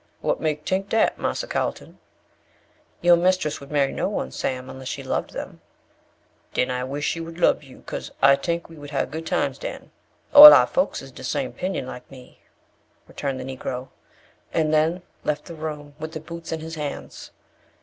[0.21, 1.99] "What make tink dat, Marser Carlton?"
[3.01, 5.61] "Your mistress would marry no one, Sam, unless she loved them."
[6.55, 9.91] "Den I wish she would lub you, cause I tink we have good times den.
[10.33, 12.39] All our folks is de same 'pinion like me,"
[13.07, 13.89] returned the Negro,
[14.51, 17.29] and then left the room with the boots in his hands.